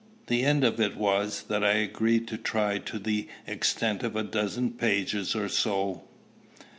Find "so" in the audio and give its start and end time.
5.47-6.05